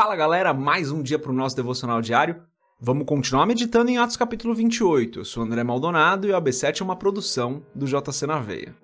Fala 0.00 0.14
galera, 0.14 0.54
mais 0.54 0.92
um 0.92 1.02
dia 1.02 1.18
para 1.18 1.32
o 1.32 1.34
nosso 1.34 1.56
devocional 1.56 2.00
diário. 2.00 2.40
Vamos 2.80 3.04
continuar 3.04 3.46
meditando 3.46 3.90
em 3.90 3.98
Atos 3.98 4.16
capítulo 4.16 4.54
28. 4.54 5.18
Eu 5.18 5.24
sou 5.24 5.42
André 5.42 5.64
Maldonado 5.64 6.28
e 6.28 6.30
o 6.30 6.40
AB7 6.40 6.82
é 6.82 6.84
uma 6.84 6.94
produção 6.94 7.66
do 7.74 7.84
JC 7.84 8.24
na 8.24 8.38
Veia. 8.38 8.76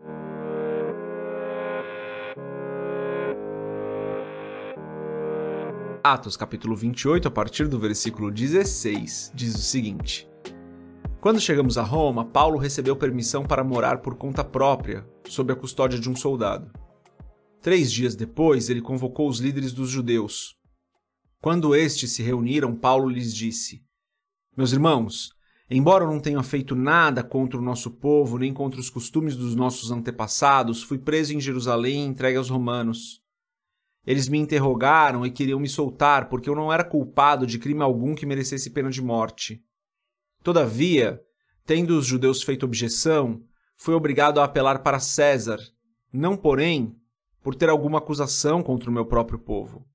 Atos 6.02 6.36
capítulo 6.36 6.74
28, 6.74 7.28
a 7.28 7.30
partir 7.30 7.68
do 7.68 7.78
versículo 7.78 8.28
16, 8.28 9.30
diz 9.32 9.54
o 9.54 9.62
seguinte: 9.62 10.28
Quando 11.20 11.38
chegamos 11.38 11.78
a 11.78 11.84
Roma, 11.84 12.24
Paulo 12.24 12.58
recebeu 12.58 12.96
permissão 12.96 13.44
para 13.44 13.62
morar 13.62 13.98
por 13.98 14.16
conta 14.16 14.42
própria, 14.42 15.06
sob 15.28 15.52
a 15.52 15.56
custódia 15.56 16.00
de 16.00 16.10
um 16.10 16.16
soldado. 16.16 16.72
Três 17.60 17.92
dias 17.92 18.16
depois, 18.16 18.68
ele 18.68 18.80
convocou 18.80 19.28
os 19.28 19.38
líderes 19.38 19.72
dos 19.72 19.88
judeus. 19.88 20.58
Quando 21.44 21.76
estes 21.76 22.12
se 22.12 22.22
reuniram, 22.22 22.74
Paulo 22.74 23.06
lhes 23.06 23.34
disse: 23.34 23.84
Meus 24.56 24.72
irmãos, 24.72 25.34
embora 25.68 26.02
eu 26.02 26.10
não 26.10 26.18
tenha 26.18 26.42
feito 26.42 26.74
nada 26.74 27.22
contra 27.22 27.58
o 27.58 27.62
nosso 27.62 27.90
povo, 27.90 28.38
nem 28.38 28.50
contra 28.50 28.80
os 28.80 28.88
costumes 28.88 29.36
dos 29.36 29.54
nossos 29.54 29.90
antepassados, 29.90 30.82
fui 30.82 30.96
preso 30.96 31.34
em 31.34 31.40
Jerusalém 31.42 32.02
e 32.02 32.06
entregue 32.06 32.38
aos 32.38 32.48
romanos. 32.48 33.20
Eles 34.06 34.26
me 34.26 34.38
interrogaram 34.38 35.26
e 35.26 35.30
queriam 35.30 35.60
me 35.60 35.68
soltar, 35.68 36.30
porque 36.30 36.48
eu 36.48 36.54
não 36.54 36.72
era 36.72 36.82
culpado 36.82 37.46
de 37.46 37.58
crime 37.58 37.82
algum 37.82 38.14
que 38.14 38.24
merecesse 38.24 38.70
pena 38.70 38.88
de 38.88 39.02
morte. 39.02 39.62
Todavia, 40.42 41.20
tendo 41.66 41.98
os 41.98 42.06
judeus 42.06 42.42
feito 42.42 42.64
objeção, 42.64 43.44
fui 43.76 43.92
obrigado 43.92 44.40
a 44.40 44.44
apelar 44.44 44.78
para 44.82 44.98
César, 44.98 45.58
não, 46.10 46.38
porém, 46.38 46.96
por 47.42 47.54
ter 47.54 47.68
alguma 47.68 47.98
acusação 47.98 48.62
contra 48.62 48.88
o 48.88 48.92
meu 48.94 49.04
próprio 49.04 49.38
povo. 49.38 49.86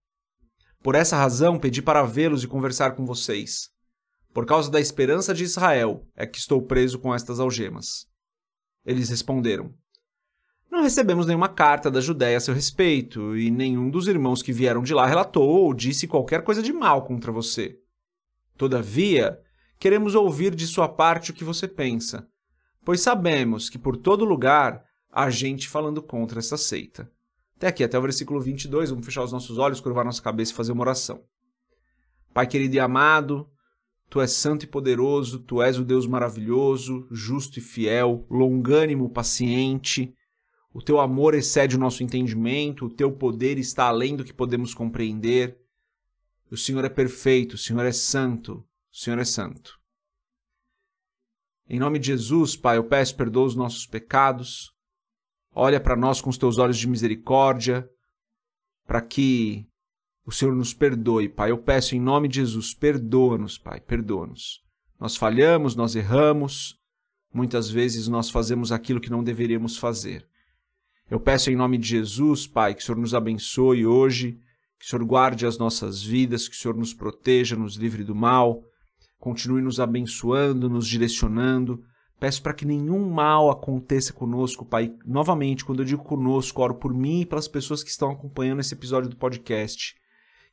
Por 0.82 0.96
essa 0.96 1.18
razão 1.18 1.60
pedi 1.60 1.82
para 1.82 2.04
vê-los 2.04 2.44
e 2.44 2.48
conversar 2.48 2.96
com 2.96 3.06
vocês. 3.06 3.70
Por 4.34 4.46
causa 4.46 4.72
da 4.72 4.80
esperança 4.80 5.34
de 5.34 5.44
Israel 5.44 6.08
é 6.16 6.26
que 6.26 6.38
estou 6.38 6.62
preso 6.62 7.00
com 7.00 7.14
estas 7.14 7.40
algemas. 7.40 8.08
Eles 8.86 9.10
responderam: 9.10 9.74
Não 10.72 10.82
recebemos 10.82 11.26
nenhuma 11.26 11.50
carta 11.50 11.92
da 11.92 12.00
Judéia 12.00 12.38
a 12.38 12.40
seu 12.40 12.54
respeito, 12.54 13.36
e 13.36 13.52
nenhum 13.52 13.90
dos 13.90 14.08
irmãos 14.08 14.42
que 14.42 14.54
vieram 14.54 14.82
de 14.82 14.94
lá 14.94 15.06
relatou 15.06 15.50
ou 15.50 15.74
disse 15.74 16.08
qualquer 16.08 16.44
coisa 16.44 16.64
de 16.64 16.72
mal 16.72 17.06
contra 17.06 17.32
você. 17.32 17.78
Todavia, 18.56 19.38
queremos 19.78 20.16
ouvir 20.16 20.56
de 20.56 20.66
sua 20.66 20.88
parte 20.88 21.32
o 21.32 21.34
que 21.34 21.44
você 21.44 21.68
pensa, 21.68 22.26
pois 22.86 23.02
sabemos 23.02 23.70
que 23.70 23.78
por 23.78 23.98
todo 23.98 24.24
lugar 24.24 24.84
há 25.12 25.30
gente 25.30 25.68
falando 25.68 26.02
contra 26.02 26.40
essa 26.40 26.56
seita. 26.56 27.12
Até 27.60 27.68
aqui, 27.68 27.84
até 27.84 28.00
o 28.00 28.02
versículo 28.02 28.40
22, 28.40 28.90
vamos 28.90 29.06
fechar 29.06 29.22
os 29.22 29.34
nossos 29.34 29.58
olhos, 29.58 29.82
curvar 29.82 30.06
nossa 30.06 30.22
cabeça 30.22 30.54
e 30.54 30.56
fazer 30.56 30.72
uma 30.72 30.80
oração. 30.80 31.22
Pai 32.34 32.48
querido 32.48 32.74
e 32.74 32.80
amado, 32.80 33.50
Tu 34.10 34.22
és 34.22 34.32
santo 34.32 34.64
e 34.64 34.68
poderoso, 34.68 35.40
Tu 35.40 35.62
és 35.62 35.78
o 35.78 35.84
Deus 35.84 36.08
maravilhoso, 36.08 37.06
justo 37.12 37.60
e 37.60 37.62
fiel, 37.62 38.26
longânimo, 38.30 39.10
paciente. 39.10 40.16
O 40.74 40.82
Teu 40.82 41.02
amor 41.02 41.34
excede 41.34 41.76
o 41.76 41.80
nosso 41.80 42.02
entendimento, 42.02 42.86
o 42.86 42.90
Teu 42.90 43.12
poder 43.12 43.58
está 43.58 43.90
além 43.90 44.16
do 44.16 44.24
que 44.24 44.32
podemos 44.32 44.74
compreender. 44.74 45.60
O 46.50 46.56
Senhor 46.56 46.86
é 46.86 46.90
perfeito, 46.90 47.56
o 47.56 47.58
Senhor 47.58 47.86
é 47.86 47.92
santo, 47.92 48.66
o 48.90 48.96
Senhor 48.96 49.20
é 49.20 49.26
santo. 49.26 49.78
Em 51.68 51.78
nome 51.78 52.00
de 52.00 52.08
Jesus, 52.08 52.56
Pai, 52.56 52.78
eu 52.78 52.86
peço 52.86 53.18
perdoa 53.18 53.48
os 53.48 53.54
nossos 53.54 53.86
pecados, 53.86 54.72
olha 55.54 55.80
para 55.80 55.96
nós 55.96 56.22
com 56.22 56.30
os 56.30 56.38
teus 56.38 56.58
olhos 56.58 56.78
de 56.78 56.88
misericórdia, 56.88 57.90
para 58.86 59.02
que 59.02 59.66
o 60.26 60.32
Senhor 60.32 60.56
nos 60.56 60.74
perdoe, 60.74 61.28
Pai. 61.28 61.52
Eu 61.52 61.58
peço 61.58 61.96
em 61.96 62.00
nome 62.00 62.28
de 62.28 62.36
Jesus, 62.36 62.74
perdoa-nos, 62.74 63.58
Pai, 63.58 63.80
perdoa-nos. 63.80 64.62
Nós 65.00 65.16
falhamos, 65.16 65.76
nós 65.76 65.96
erramos, 65.96 66.78
muitas 67.34 67.70
vezes 67.70 68.08
nós 68.08 68.30
fazemos 68.30 68.72
aquilo 68.72 69.00
que 69.00 69.10
não 69.10 69.24
deveríamos 69.24 69.78
fazer. 69.78 70.28
Eu 71.10 71.20
peço 71.20 71.50
em 71.50 71.56
nome 71.56 71.78
de 71.78 71.88
Jesus, 71.88 72.46
Pai, 72.46 72.76
que 72.76 72.82
o 72.82 72.86
Senhor 72.86 72.98
nos 72.98 73.16
abençoe 73.16 73.86
hoje, 73.86 74.40
que 74.78 74.86
o 74.86 74.88
Senhor 74.88 75.04
guarde 75.04 75.46
as 75.46 75.58
nossas 75.58 76.04
vidas, 76.04 76.48
que 76.48 76.56
o 76.56 76.58
Senhor 76.58 76.76
nos 76.76 76.94
proteja, 76.94 77.56
nos 77.56 77.76
livre 77.76 78.04
do 78.04 78.14
mal, 78.14 78.64
continue 79.18 79.62
nos 79.62 79.80
abençoando, 79.80 80.70
nos 80.70 80.88
direcionando, 80.88 81.84
Peço 82.20 82.44
para 82.44 82.54
que 82.54 82.66
nenhum 82.66 83.10
mal 83.10 83.50
aconteça 83.50 84.12
conosco, 84.12 84.66
Pai. 84.66 84.94
Novamente, 85.06 85.64
quando 85.64 85.80
eu 85.80 85.86
digo 85.86 86.04
conosco, 86.04 86.62
oro 86.62 86.76
por 86.76 86.94
mim 86.94 87.22
e 87.22 87.26
pelas 87.26 87.48
pessoas 87.48 87.82
que 87.82 87.90
estão 87.90 88.12
acompanhando 88.12 88.60
esse 88.60 88.74
episódio 88.74 89.10
do 89.10 89.16
podcast. 89.16 89.96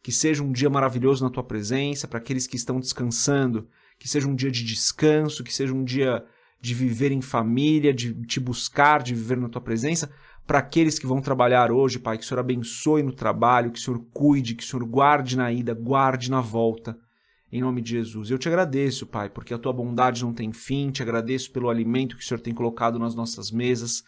Que 0.00 0.12
seja 0.12 0.44
um 0.44 0.53
dia 0.53 0.71
maravilhoso 0.71 1.25
na 1.25 1.31
tua 1.31 1.43
presença, 1.43 2.06
para 2.06 2.19
aqueles 2.19 2.47
que 2.47 2.54
estão 2.54 2.78
descansando, 2.78 3.69
que 3.99 4.09
seja 4.09 4.28
um 4.28 4.34
dia 4.37 4.50
de 4.50 4.62
descanso, 4.62 5.43
que 5.43 5.53
seja 5.53 5.75
um 5.75 5.82
dia 5.82 6.25
de 6.60 6.72
viver 6.72 7.10
em 7.10 7.21
família, 7.21 7.93
de 7.93 8.15
te 8.27 8.38
buscar, 8.38 9.03
de 9.03 9.12
viver 9.12 9.37
na 9.37 9.48
tua 9.48 9.60
presença. 9.60 10.09
Para 10.47 10.60
aqueles 10.60 11.00
que 11.00 11.06
vão 11.06 11.21
trabalhar 11.21 11.72
hoje, 11.72 11.98
Pai, 11.98 12.16
que 12.16 12.22
o 12.22 12.27
Senhor 12.27 12.38
abençoe 12.38 13.03
no 13.03 13.12
trabalho, 13.12 13.72
que 13.72 13.81
o 13.81 13.83
Senhor 13.83 13.98
cuide, 14.12 14.54
que 14.54 14.62
o 14.62 14.66
Senhor 14.66 14.84
guarde 14.84 15.37
na 15.37 15.50
ida, 15.50 15.75
guarde 15.75 16.31
na 16.31 16.41
volta 16.41 16.97
em 17.51 17.61
nome 17.61 17.81
de 17.81 17.91
Jesus. 17.91 18.31
Eu 18.31 18.39
te 18.39 18.49
agradeço, 18.49 19.07
Pai, 19.07 19.31
porque 19.31 19.55
a 19.55 19.59
tua 19.59 19.73
bondade 19.73 20.23
não 20.23 20.33
tem 20.33 20.53
fim, 20.53 20.91
te 20.91 21.03
agradeço 21.03 21.53
pelo 21.53 21.71
alimento 21.71 22.17
que 22.17 22.23
o 22.23 22.27
Senhor 22.27 22.41
tem 22.41 22.55
colocado 22.55 22.99
nas 22.99 23.15
nossas 23.15 23.51
mesas, 23.51 24.03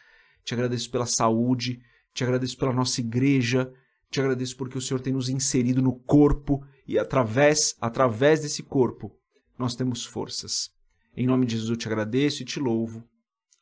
te 0.45 0.55
agradeço 0.55 0.91
pela 0.91 1.07
saúde, 1.07 1.81
te 2.13 2.25
agradeço 2.25 2.57
pela 2.57 2.73
nossa 2.73 3.01
igreja, 3.01 3.73
te 4.11 4.21
agradeço 4.21 4.57
porque 4.57 4.79
o 4.79 4.81
Senhor 4.81 5.01
tem 5.01 5.13
nos 5.13 5.29
inserido 5.29 5.83
no 5.83 5.99
corpo 6.01 6.65
e 6.87 6.99
através, 6.99 7.75
através 7.81 8.41
desse 8.41 8.63
corpo 8.63 9.15
nós 9.59 9.77
temos 9.77 10.05
forças. 10.05 10.71
Em 11.17 11.27
nome 11.27 11.47
de 11.47 11.53
Jesus 11.53 11.71
eu 11.71 11.77
te 11.77 11.89
agradeço 11.89 12.43
e 12.43 12.47
te 12.47 12.59
louvo. 12.59 13.05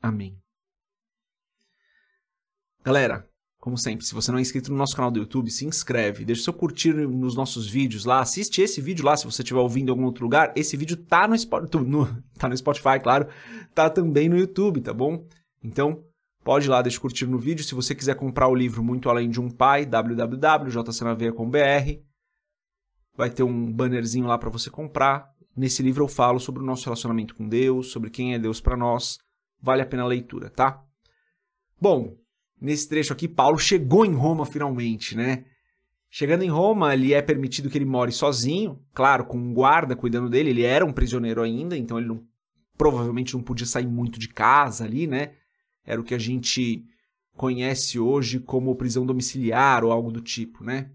Amém. 0.01 0.39
Galera, 2.85 3.29
como 3.67 3.77
sempre, 3.77 4.07
se 4.07 4.15
você 4.15 4.31
não 4.31 4.39
é 4.39 4.43
inscrito 4.43 4.71
no 4.71 4.79
nosso 4.79 4.95
canal 4.95 5.11
do 5.11 5.19
YouTube, 5.19 5.51
se 5.51 5.67
inscreve, 5.67 6.25
deixa 6.25 6.45
seu 6.45 6.53
curtir 6.53 6.93
nos 6.93 7.35
nossos 7.35 7.69
vídeos 7.69 8.05
lá, 8.05 8.21
assiste 8.21 8.63
esse 8.63 8.81
vídeo 8.81 9.05
lá, 9.05 9.17
se 9.17 9.25
você 9.25 9.43
estiver 9.43 9.59
ouvindo 9.59 9.89
em 9.89 9.91
algum 9.91 10.05
outro 10.05 10.23
lugar. 10.23 10.53
Esse 10.55 10.77
vídeo 10.77 10.97
tá 10.97 11.27
no, 11.27 11.35
no, 11.81 12.23
tá 12.39 12.49
no 12.49 12.57
Spotify, 12.57 13.01
claro, 13.03 13.27
tá 13.75 13.91
também 13.91 14.29
no 14.29 14.39
YouTube, 14.39 14.81
tá 14.81 14.95
bom? 14.95 15.27
Então, 15.61 16.05
pode 16.45 16.67
ir 16.67 16.69
lá, 16.69 16.81
deixa 16.81 17.01
curtir 17.01 17.27
no 17.27 17.41
vídeo. 17.41 17.65
Se 17.65 17.75
você 17.75 17.93
quiser 17.93 18.15
comprar 18.15 18.47
o 18.47 18.55
livro 18.55 18.85
Muito 18.85 19.11
Além 19.11 19.29
de 19.29 19.41
um 19.41 19.51
Pai, 19.51 19.85
www.jcnaveia.com.br, 19.85 21.59
vai 23.17 23.31
ter 23.31 23.43
um 23.43 23.73
bannerzinho 23.73 24.29
lá 24.29 24.39
para 24.39 24.49
você 24.49 24.71
comprar. 24.71 25.29
Nesse 25.57 25.83
livro 25.83 26.05
eu 26.05 26.09
falo 26.09 26.39
sobre 26.39 26.63
o 26.63 26.65
nosso 26.65 26.85
relacionamento 26.85 27.35
com 27.35 27.49
Deus, 27.49 27.91
sobre 27.91 28.11
quem 28.11 28.33
é 28.33 28.39
Deus 28.39 28.61
para 28.61 28.77
nós. 28.77 29.19
Vale 29.61 29.83
a 29.83 29.87
pena 29.87 30.05
a 30.05 30.07
leitura, 30.07 30.51
tá? 30.51 30.81
Bom, 31.81 32.17
nesse 32.61 32.89
trecho 32.89 33.13
aqui, 33.13 33.29
Paulo 33.29 33.59
chegou 33.59 34.05
em 34.05 34.15
Roma 34.15 34.47
finalmente, 34.47 35.17
né? 35.17 35.45
Chegando 36.11 36.43
em 36.43 36.49
Roma, 36.49 36.95
ele 36.95 37.13
é 37.13 37.21
permitido 37.21 37.69
que 37.69 37.77
ele 37.77 37.85
more 37.85 38.11
sozinho, 38.11 38.81
claro, 38.95 39.25
com 39.25 39.37
um 39.37 39.53
guarda 39.53 39.97
cuidando 39.97 40.31
dele. 40.31 40.51
Ele 40.51 40.63
era 40.63 40.85
um 40.85 40.93
prisioneiro 40.93 41.43
ainda, 41.43 41.77
então 41.77 41.99
ele 41.99 42.07
não, 42.07 42.25
provavelmente 42.77 43.35
não 43.35 43.43
podia 43.43 43.67
sair 43.67 43.87
muito 43.87 44.19
de 44.19 44.29
casa 44.29 44.85
ali, 44.85 45.07
né? 45.07 45.33
Era 45.85 46.01
o 46.01 46.05
que 46.05 46.15
a 46.15 46.19
gente 46.19 46.85
conhece 47.37 47.99
hoje 47.99 48.41
como 48.41 48.75
prisão 48.77 49.05
domiciliar 49.05 49.85
ou 49.85 49.93
algo 49.93 50.11
do 50.11 50.21
tipo, 50.21 50.65
né? 50.65 50.91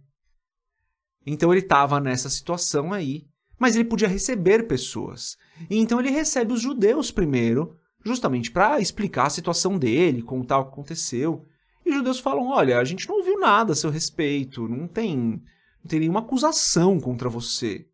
Então 1.26 1.54
ele 1.54 1.62
estava 1.62 2.00
nessa 2.00 2.30
situação 2.30 2.92
aí, 2.92 3.28
mas 3.60 3.76
ele 3.76 3.86
podia 3.86 4.08
receber 4.08 4.68
pessoas. 4.68 5.38
E 5.70 5.78
então 5.78 6.00
ele 6.00 6.10
recebe 6.10 6.52
os 6.52 6.62
judeus 6.62 7.12
primeiro, 7.12 7.78
justamente 8.04 8.50
para 8.50 8.80
explicar 8.80 9.28
a 9.28 9.30
situação 9.30 9.78
dele, 9.78 10.24
contar 10.24 10.58
o 10.58 10.66
que 10.66 10.72
aconteceu. 10.72 11.46
Os 11.92 11.98
judeus 11.98 12.20
falam: 12.20 12.48
olha, 12.48 12.80
a 12.80 12.84
gente 12.84 13.08
não 13.08 13.18
ouviu 13.18 13.40
nada 13.40 13.74
a 13.74 13.76
seu 13.76 13.90
respeito, 13.90 14.68
não 14.68 14.88
tem, 14.88 15.18
não 15.18 15.90
tem 15.90 16.00
nenhuma 16.00 16.22
acusação 16.22 17.00
contra 17.00 17.30
você. 17.30 17.86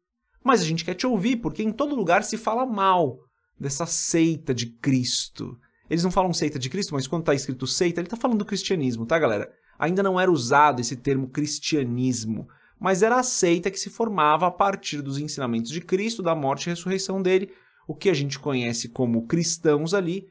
Mas 0.43 0.61
a 0.61 0.65
gente 0.65 0.85
quer 0.85 0.93
te 0.93 1.07
ouvir, 1.07 1.37
porque 1.37 1.63
em 1.63 1.71
todo 1.71 1.95
lugar 1.95 2.23
se 2.23 2.37
fala 2.37 2.65
mal 2.65 3.17
dessa 3.59 3.85
seita 3.85 4.53
de 4.53 4.67
Cristo. 4.67 5.57
Eles 5.89 6.03
não 6.03 6.11
falam 6.11 6.31
seita 6.31 6.59
de 6.59 6.69
Cristo, 6.69 6.93
mas 6.93 7.07
quando 7.07 7.23
está 7.23 7.33
escrito 7.33 7.65
seita, 7.65 7.99
ele 7.99 8.07
está 8.07 8.17
falando 8.17 8.39
do 8.39 8.45
cristianismo, 8.45 9.05
tá, 9.05 9.17
galera? 9.17 9.51
Ainda 9.79 10.03
não 10.03 10.19
era 10.19 10.31
usado 10.31 10.79
esse 10.79 10.95
termo 10.95 11.29
cristianismo, 11.29 12.47
mas 12.79 13.01
era 13.01 13.19
a 13.19 13.23
seita 13.23 13.71
que 13.71 13.79
se 13.79 13.89
formava 13.89 14.47
a 14.47 14.51
partir 14.51 15.01
dos 15.01 15.17
ensinamentos 15.17 15.71
de 15.71 15.81
Cristo, 15.81 16.21
da 16.21 16.35
morte 16.35 16.67
e 16.67 16.69
ressurreição 16.69 17.21
dele. 17.21 17.51
O 17.87 17.95
que 17.95 18.09
a 18.09 18.13
gente 18.13 18.37
conhece 18.37 18.89
como 18.89 19.25
cristãos 19.25 19.93
ali 19.93 20.27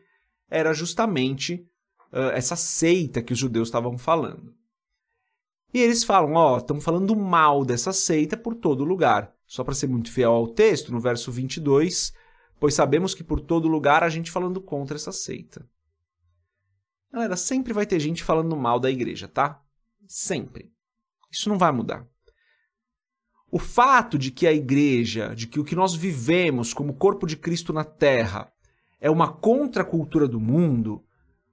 era 0.49 0.73
justamente 0.73 1.67
uh, 2.13 2.31
essa 2.35 2.57
seita 2.57 3.23
que 3.23 3.33
os 3.33 3.39
judeus 3.39 3.69
estavam 3.69 3.97
falando. 3.97 4.55
E 5.73 5.81
eles 5.81 6.05
falam, 6.05 6.35
ó, 6.35 6.59
estão 6.59 6.81
falando 6.81 7.15
mal 7.15 7.65
dessa 7.65 7.93
seita 7.93 8.37
por 8.37 8.55
todo 8.55 8.85
lugar. 8.85 9.35
Só 9.47 9.63
para 9.63 9.75
ser 9.75 9.87
muito 9.87 10.11
fiel 10.11 10.33
ao 10.33 10.49
texto, 10.49 10.91
no 10.91 11.01
verso 11.01 11.31
22, 11.31 12.13
pois 12.59 12.75
sabemos 12.75 13.15
que 13.15 13.23
por 13.23 13.41
todo 13.41 13.69
lugar 13.69 14.03
há 14.03 14.09
gente 14.09 14.31
falando 14.31 14.61
contra 14.61 14.97
essa 14.97 15.13
seita. 15.13 15.69
Galera, 17.13 17.37
sempre 17.37 17.73
vai 17.73 17.87
ter 17.87 18.01
gente 18.01 18.25
falando 18.25 18.57
mal 18.57 18.81
da 18.81 18.91
igreja, 18.91 19.29
tá? 19.29 19.63
Sempre. 20.07 20.73
Isso 21.31 21.49
não 21.49 21.59
vai 21.59 21.71
mudar. 21.73 22.07
O 23.51 23.59
fato 23.59 24.19
de 24.19 24.31
que 24.31 24.47
a 24.47 24.53
igreja, 24.53 25.35
de 25.35 25.47
que 25.47 25.61
o 25.61 25.65
que 25.65 25.77
nós 25.77 25.95
vivemos 25.95 26.75
como 26.75 26.95
corpo 26.95 27.27
de 27.27 27.37
Cristo 27.37 27.73
na 27.73 27.85
terra 27.85 28.53
é 29.01 29.09
uma 29.09 29.33
contracultura 29.33 30.27
do 30.27 30.41
mundo, 30.41 31.05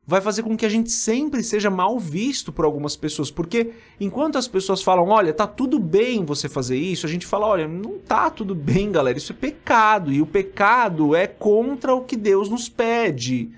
vai 0.06 0.20
fazer 0.20 0.44
com 0.44 0.58
que 0.58 0.66
a 0.66 0.70
gente 0.70 0.92
sempre 0.92 1.42
seja 1.42 1.70
mal 1.70 1.98
visto 1.98 2.52
por 2.52 2.66
algumas 2.66 2.96
pessoas, 2.96 3.32
porque 3.32 3.72
enquanto 4.00 4.38
as 4.38 4.48
pessoas 4.48 4.84
falam, 4.84 5.08
olha, 5.08 5.34
tá 5.34 5.48
tudo 5.48 5.80
bem 5.80 6.26
você 6.26 6.50
fazer 6.50 6.78
isso, 6.78 7.06
a 7.06 7.10
gente 7.10 7.26
fala, 7.26 7.48
olha, 7.48 7.68
não 7.68 7.98
tá 8.00 8.30
tudo 8.30 8.54
bem, 8.54 8.92
galera, 8.92 9.18
isso 9.18 9.32
é 9.32 9.36
pecado, 9.36 10.12
e 10.12 10.22
o 10.22 10.26
pecado 10.26 11.16
é 11.16 11.26
contra 11.26 11.96
o 11.96 12.04
que 12.04 12.18
Deus 12.18 12.50
nos 12.50 12.68
pede. 12.68 13.52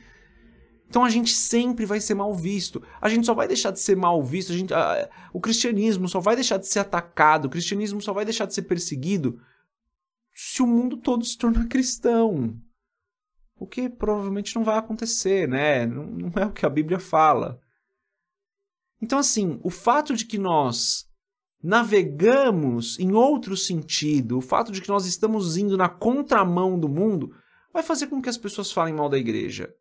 Então 0.88 1.04
a 1.04 1.10
gente 1.10 1.34
sempre 1.34 1.86
vai 1.86 2.00
ser 2.00 2.14
mal 2.14 2.34
visto. 2.34 2.82
A 3.02 3.10
gente 3.10 3.26
só 3.26 3.34
vai 3.34 3.48
deixar 3.48 3.72
de 3.72 3.80
ser 3.80 3.98
mal 3.98 4.24
visto, 4.24 4.54
a 4.54 4.56
gente, 4.56 4.74
a, 4.74 5.10
o 5.34 5.42
cristianismo 5.42 6.08
só 6.08 6.20
vai 6.20 6.36
deixar 6.36 6.58
de 6.58 6.68
ser 6.68 6.80
atacado, 6.80 7.46
o 7.46 7.50
cristianismo 7.50 8.00
só 8.02 8.14
vai 8.14 8.24
deixar 8.24 8.46
de 8.46 8.54
ser 8.54 8.62
perseguido 8.62 9.42
se 10.34 10.62
o 10.62 10.68
mundo 10.68 10.98
todo 10.98 11.26
se 11.26 11.38
tornar 11.38 11.68
cristão. 11.68 12.56
O 13.58 13.66
que 13.66 13.90
provavelmente 13.90 14.56
não 14.56 14.64
vai 14.64 14.78
acontecer, 14.78 15.48
né? 15.48 15.86
Não, 15.86 16.06
não 16.06 16.32
é 16.36 16.46
o 16.46 16.52
que 16.52 16.66
a 16.66 16.70
Bíblia 16.70 17.00
fala. 17.00 17.60
Então, 19.02 19.20
assim, 19.20 19.60
o 19.64 19.70
fato 19.70 20.16
de 20.16 20.26
que 20.26 20.38
nós 20.38 21.06
navegamos 21.62 23.00
em 23.00 23.14
outro 23.14 23.58
sentido, 23.58 24.38
o 24.38 24.42
fato 24.42 24.72
de 24.72 24.82
que 24.82 24.90
nós 24.90 25.06
estamos 25.06 25.58
indo 25.58 25.78
na 25.78 25.90
contramão 25.90 26.80
do 26.80 26.88
mundo, 26.88 27.32
vai 27.74 27.82
fazer 27.82 28.08
com 28.08 28.22
que 28.22 28.30
as 28.30 28.38
pessoas 28.38 28.72
falem 28.72 28.94
mal 28.94 29.10
da 29.10 29.18
igreja. 29.18 29.74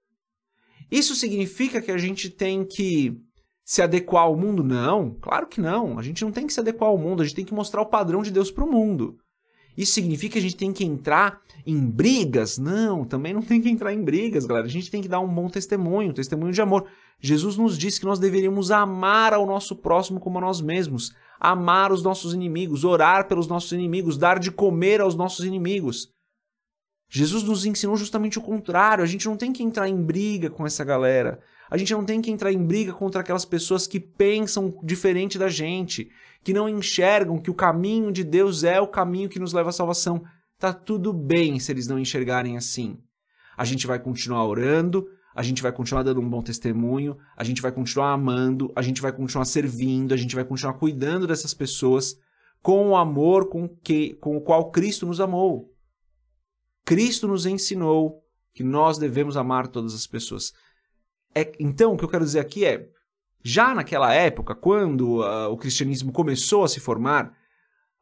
Isso 0.90 1.14
significa 1.14 1.82
que 1.82 1.90
a 1.90 1.98
gente 1.98 2.30
tem 2.30 2.64
que 2.64 3.20
se 3.64 3.82
adequar 3.82 4.24
ao 4.24 4.36
mundo? 4.36 4.62
Não, 4.62 5.14
claro 5.20 5.46
que 5.46 5.60
não. 5.60 5.98
A 5.98 6.02
gente 6.02 6.24
não 6.24 6.32
tem 6.32 6.46
que 6.46 6.52
se 6.52 6.60
adequar 6.60 6.88
ao 6.88 6.98
mundo, 6.98 7.22
a 7.22 7.24
gente 7.24 7.36
tem 7.36 7.44
que 7.44 7.54
mostrar 7.54 7.82
o 7.82 7.86
padrão 7.86 8.22
de 8.22 8.30
Deus 8.30 8.50
para 8.50 8.64
o 8.64 8.70
mundo. 8.70 9.18
Isso 9.76 9.92
significa 9.92 10.34
que 10.34 10.38
a 10.38 10.42
gente 10.42 10.56
tem 10.56 10.72
que 10.72 10.84
entrar 10.84 11.40
em 11.66 11.80
brigas? 11.84 12.58
Não, 12.58 13.04
também 13.04 13.32
não 13.32 13.42
tem 13.42 13.60
que 13.60 13.68
entrar 13.68 13.92
em 13.92 14.02
brigas, 14.02 14.46
galera. 14.46 14.66
A 14.66 14.70
gente 14.70 14.90
tem 14.90 15.02
que 15.02 15.08
dar 15.08 15.20
um 15.20 15.28
bom 15.28 15.48
testemunho, 15.48 16.10
um 16.10 16.14
testemunho 16.14 16.52
de 16.52 16.62
amor. 16.62 16.86
Jesus 17.20 17.56
nos 17.56 17.76
disse 17.76 17.98
que 17.98 18.06
nós 18.06 18.18
deveríamos 18.18 18.70
amar 18.70 19.32
ao 19.32 19.46
nosso 19.46 19.74
próximo 19.76 20.20
como 20.20 20.38
a 20.38 20.40
nós 20.40 20.60
mesmos, 20.60 21.14
amar 21.40 21.90
os 21.90 22.02
nossos 22.02 22.34
inimigos, 22.34 22.84
orar 22.84 23.26
pelos 23.26 23.46
nossos 23.46 23.72
inimigos, 23.72 24.18
dar 24.18 24.38
de 24.38 24.50
comer 24.50 25.00
aos 25.00 25.14
nossos 25.14 25.44
inimigos. 25.44 26.08
Jesus 27.08 27.42
nos 27.42 27.64
ensinou 27.64 27.96
justamente 27.96 28.38
o 28.38 28.42
contrário. 28.42 29.02
A 29.02 29.06
gente 29.06 29.26
não 29.26 29.36
tem 29.36 29.52
que 29.52 29.62
entrar 29.62 29.88
em 29.88 30.02
briga 30.02 30.50
com 30.50 30.66
essa 30.66 30.84
galera. 30.84 31.40
A 31.70 31.76
gente 31.76 31.92
não 31.92 32.04
tem 32.04 32.20
que 32.20 32.30
entrar 32.30 32.52
em 32.52 32.64
briga 32.64 32.92
contra 32.92 33.20
aquelas 33.20 33.44
pessoas 33.44 33.86
que 33.86 33.98
pensam 33.98 34.78
diferente 34.82 35.38
da 35.38 35.48
gente, 35.48 36.10
que 36.42 36.52
não 36.52 36.68
enxergam 36.68 37.38
que 37.38 37.50
o 37.50 37.54
caminho 37.54 38.12
de 38.12 38.22
Deus 38.22 38.64
é 38.64 38.80
o 38.80 38.86
caminho 38.86 39.28
que 39.28 39.38
nos 39.38 39.52
leva 39.52 39.70
à 39.70 39.72
salvação. 39.72 40.22
Tá 40.58 40.72
tudo 40.72 41.12
bem 41.12 41.58
se 41.58 41.72
eles 41.72 41.86
não 41.86 41.98
enxergarem 41.98 42.56
assim. 42.56 42.98
A 43.56 43.64
gente 43.64 43.86
vai 43.86 43.98
continuar 43.98 44.46
orando, 44.46 45.08
a 45.34 45.42
gente 45.42 45.62
vai 45.62 45.72
continuar 45.72 46.02
dando 46.02 46.20
um 46.20 46.28
bom 46.28 46.42
testemunho, 46.42 47.16
a 47.36 47.42
gente 47.42 47.60
vai 47.60 47.72
continuar 47.72 48.12
amando, 48.12 48.72
a 48.76 48.82
gente 48.82 49.02
vai 49.02 49.12
continuar 49.12 49.44
servindo, 49.44 50.14
a 50.14 50.16
gente 50.16 50.34
vai 50.34 50.44
continuar 50.44 50.74
cuidando 50.74 51.26
dessas 51.26 51.52
pessoas 51.52 52.16
com 52.62 52.88
o 52.88 52.96
amor 52.96 53.48
com, 53.48 53.68
que, 53.68 54.14
com 54.14 54.36
o 54.36 54.40
qual 54.40 54.70
Cristo 54.70 55.06
nos 55.06 55.20
amou. 55.20 55.72
Cristo 56.84 57.26
nos 57.26 57.46
ensinou 57.46 58.22
que 58.54 58.62
nós 58.62 58.96
devemos 58.96 59.36
amar 59.36 59.66
todas 59.66 59.94
as 59.94 60.06
pessoas. 60.06 60.52
É, 61.34 61.52
então, 61.58 61.92
o 61.92 61.96
que 61.96 62.04
eu 62.04 62.08
quero 62.08 62.24
dizer 62.24 62.40
aqui 62.40 62.64
é: 62.64 62.88
já 63.42 63.74
naquela 63.74 64.12
época, 64.12 64.54
quando 64.54 65.20
uh, 65.20 65.50
o 65.50 65.56
cristianismo 65.56 66.12
começou 66.12 66.64
a 66.64 66.68
se 66.68 66.80
formar, 66.80 67.36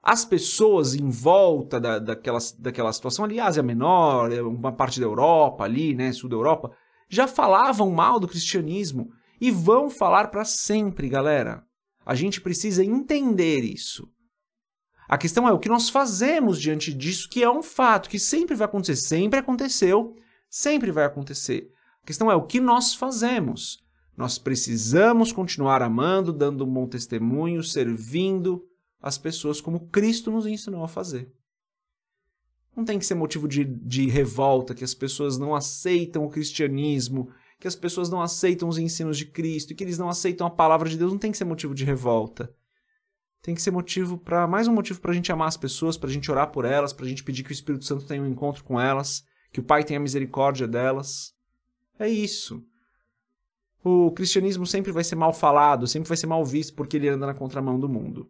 as 0.02 0.24
pessoas 0.24 0.94
em 0.94 1.08
volta 1.10 1.80
da, 1.80 1.98
daquela, 1.98 2.38
daquela 2.58 2.92
situação 2.92 3.24
ali, 3.24 3.38
Ásia 3.38 3.62
Menor, 3.62 4.30
uma 4.42 4.72
parte 4.72 4.98
da 4.98 5.06
Europa 5.06 5.64
ali, 5.64 5.94
né, 5.94 6.12
sul 6.12 6.28
da 6.28 6.36
Europa, 6.36 6.72
já 7.08 7.28
falavam 7.28 7.90
mal 7.90 8.18
do 8.18 8.26
cristianismo 8.26 9.10
e 9.40 9.50
vão 9.50 9.88
falar 9.88 10.28
para 10.28 10.44
sempre, 10.44 11.08
galera. 11.08 11.64
A 12.04 12.14
gente 12.14 12.40
precisa 12.40 12.84
entender 12.84 13.60
isso. 13.60 14.08
A 15.08 15.18
questão 15.18 15.46
é 15.46 15.52
o 15.52 15.58
que 15.58 15.68
nós 15.68 15.88
fazemos 15.88 16.60
diante 16.60 16.92
disso, 16.92 17.28
que 17.28 17.42
é 17.42 17.50
um 17.50 17.62
fato 17.62 18.08
que 18.08 18.18
sempre 18.18 18.54
vai 18.54 18.64
acontecer, 18.64 18.96
sempre 18.96 19.38
aconteceu, 19.38 20.16
sempre 20.48 20.90
vai 20.90 21.04
acontecer. 21.04 21.71
A 22.02 22.06
questão 22.06 22.30
é 22.30 22.34
o 22.34 22.46
que 22.46 22.60
nós 22.60 22.94
fazemos. 22.94 23.82
Nós 24.16 24.38
precisamos 24.38 25.32
continuar 25.32 25.82
amando, 25.82 26.32
dando 26.32 26.64
um 26.64 26.72
bom 26.72 26.86
testemunho, 26.86 27.62
servindo 27.62 28.62
as 29.00 29.16
pessoas 29.18 29.60
como 29.60 29.88
Cristo 29.88 30.30
nos 30.30 30.46
ensinou 30.46 30.84
a 30.84 30.88
fazer. 30.88 31.32
Não 32.74 32.84
tem 32.84 32.98
que 32.98 33.06
ser 33.06 33.14
motivo 33.14 33.46
de, 33.46 33.64
de 33.64 34.08
revolta 34.08 34.74
que 34.74 34.84
as 34.84 34.94
pessoas 34.94 35.38
não 35.38 35.54
aceitam 35.54 36.24
o 36.24 36.30
cristianismo, 36.30 37.30
que 37.60 37.68
as 37.68 37.76
pessoas 37.76 38.08
não 38.08 38.20
aceitam 38.20 38.68
os 38.68 38.78
ensinos 38.78 39.16
de 39.16 39.26
Cristo, 39.26 39.74
que 39.74 39.84
eles 39.84 39.98
não 39.98 40.08
aceitam 40.08 40.46
a 40.46 40.50
palavra 40.50 40.88
de 40.88 40.96
Deus. 40.96 41.12
Não 41.12 41.18
tem 41.18 41.30
que 41.30 41.38
ser 41.38 41.44
motivo 41.44 41.74
de 41.74 41.84
revolta. 41.84 42.52
Tem 43.42 43.54
que 43.54 43.62
ser 43.62 43.70
motivo 43.70 44.16
para 44.16 44.46
mais 44.46 44.68
um 44.68 44.72
motivo 44.72 45.00
para 45.00 45.10
a 45.10 45.14
gente 45.14 45.32
amar 45.32 45.48
as 45.48 45.56
pessoas, 45.56 45.96
para 45.96 46.08
a 46.08 46.12
gente 46.12 46.30
orar 46.30 46.50
por 46.50 46.64
elas, 46.64 46.92
para 46.92 47.04
a 47.04 47.08
gente 47.08 47.24
pedir 47.24 47.42
que 47.42 47.50
o 47.50 47.52
Espírito 47.52 47.84
Santo 47.84 48.06
tenha 48.06 48.22
um 48.22 48.28
encontro 48.28 48.64
com 48.64 48.80
elas, 48.80 49.24
que 49.52 49.60
o 49.60 49.64
Pai 49.64 49.84
tenha 49.84 50.00
misericórdia 50.00 50.66
delas. 50.66 51.34
É 52.02 52.08
isso. 52.08 52.60
O 53.84 54.10
cristianismo 54.10 54.66
sempre 54.66 54.90
vai 54.90 55.04
ser 55.04 55.14
mal 55.14 55.32
falado, 55.32 55.86
sempre 55.86 56.08
vai 56.08 56.16
ser 56.16 56.26
mal 56.26 56.44
visto 56.44 56.74
porque 56.74 56.96
ele 56.96 57.08
anda 57.08 57.26
na 57.26 57.32
contramão 57.32 57.78
do 57.78 57.88
mundo. 57.88 58.28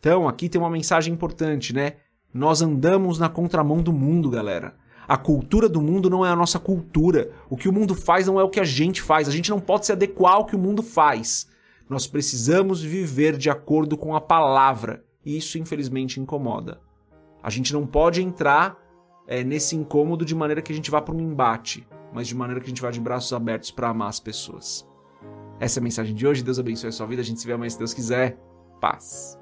Então, 0.00 0.26
aqui 0.26 0.48
tem 0.48 0.60
uma 0.60 0.68
mensagem 0.68 1.14
importante, 1.14 1.72
né? 1.72 1.98
Nós 2.34 2.60
andamos 2.60 3.16
na 3.16 3.28
contramão 3.28 3.80
do 3.80 3.92
mundo, 3.92 4.28
galera. 4.28 4.74
A 5.06 5.16
cultura 5.16 5.68
do 5.68 5.80
mundo 5.80 6.10
não 6.10 6.26
é 6.26 6.30
a 6.30 6.36
nossa 6.36 6.58
cultura. 6.58 7.30
O 7.48 7.56
que 7.56 7.68
o 7.68 7.72
mundo 7.72 7.94
faz 7.94 8.26
não 8.26 8.40
é 8.40 8.42
o 8.42 8.50
que 8.50 8.58
a 8.58 8.64
gente 8.64 9.00
faz. 9.00 9.28
A 9.28 9.32
gente 9.32 9.50
não 9.50 9.60
pode 9.60 9.86
se 9.86 9.92
adequar 9.92 10.34
ao 10.34 10.44
que 10.44 10.56
o 10.56 10.58
mundo 10.58 10.82
faz. 10.82 11.46
Nós 11.88 12.08
precisamos 12.08 12.82
viver 12.82 13.36
de 13.36 13.48
acordo 13.48 13.96
com 13.96 14.16
a 14.16 14.20
palavra. 14.20 15.04
E 15.24 15.36
isso, 15.36 15.58
infelizmente, 15.58 16.18
incomoda. 16.18 16.80
A 17.40 17.50
gente 17.50 17.72
não 17.72 17.86
pode 17.86 18.20
entrar 18.20 18.76
é, 19.28 19.44
nesse 19.44 19.76
incômodo 19.76 20.24
de 20.24 20.34
maneira 20.34 20.60
que 20.60 20.72
a 20.72 20.74
gente 20.74 20.90
vá 20.90 21.00
para 21.00 21.14
um 21.14 21.20
embate 21.20 21.86
mas 22.12 22.28
de 22.28 22.34
maneira 22.34 22.60
que 22.60 22.66
a 22.66 22.68
gente 22.68 22.82
vá 22.82 22.90
de 22.90 23.00
braços 23.00 23.32
abertos 23.32 23.70
para 23.70 23.88
amar 23.88 24.08
as 24.08 24.20
pessoas. 24.20 24.88
Essa 25.58 25.78
é 25.78 25.80
a 25.80 25.84
mensagem 25.84 26.14
de 26.14 26.26
hoje. 26.26 26.42
Deus 26.42 26.58
abençoe 26.58 26.88
a 26.88 26.92
sua 26.92 27.06
vida. 27.06 27.20
A 27.20 27.24
gente 27.24 27.40
se 27.40 27.46
vê 27.46 27.52
amanhã 27.52 27.68
se 27.70 27.78
Deus 27.78 27.92
quiser. 27.92 28.38
Paz. 28.80 29.38